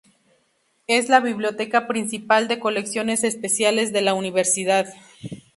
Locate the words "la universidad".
4.01-4.91